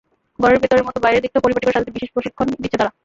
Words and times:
ঘরের 0.41 0.59
ভেতরের 0.63 0.85
মতো 0.87 0.99
বাইরের 1.05 1.21
দিকটাও 1.23 1.43
পরিপাটি 1.45 1.65
করে 1.65 1.75
সাজাতে 1.75 1.95
বিশেষ 1.97 2.09
প্রশিক্ষণ 2.15 2.45
দিচ্ছে 2.63 2.77
তারা। 2.81 2.91